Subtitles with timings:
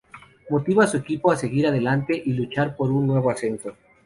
[0.49, 3.73] Motiva a su equipo a seguir adelante y luchar por un nuevo ascenso.